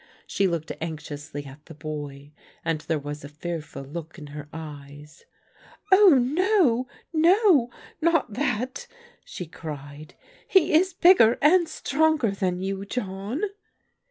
[0.25, 2.31] She looked anxiously at the boy
[2.65, 5.25] and there was a fearful look in her eyes."
[5.93, 7.69] Oh no, no,
[8.01, 8.87] not that!"
[9.23, 10.15] she cried."
[10.57, 13.43] He i3 bigger and stronger than you, John."